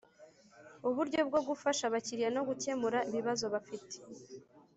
Uburyo 0.87 1.19
bwo 1.27 1.39
gufasha 1.47 1.83
abakiriya 1.85 2.29
no 2.35 2.41
gukemura 2.47 2.99
ibibazo 3.09 3.45
bafite 3.53 3.95